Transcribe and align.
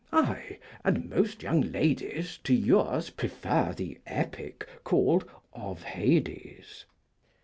Ay, 0.11 0.57
and 0.83 1.11
most 1.11 1.43
young 1.43 1.61
ladies 1.61 2.37
To 2.45 2.55
yours 2.55 3.11
prefer 3.11 3.71
the 3.77 3.99
'Epic' 4.07 4.67
called 4.83 5.29
'of 5.53 5.83
Hades'! 5.83 6.85